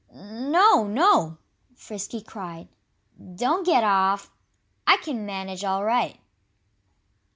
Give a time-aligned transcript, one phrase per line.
[0.15, 1.37] "No, no!"
[1.75, 2.69] Frisky cried.
[3.35, 4.31] "Don't get off!
[4.87, 6.19] I can manage all right!"